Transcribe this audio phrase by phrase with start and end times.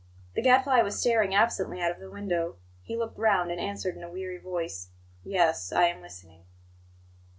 [0.33, 2.55] The Gadfly was staring absently out of the window.
[2.81, 4.89] He looked round and answered in a weary voice:
[5.23, 6.45] "Yes, I am listening."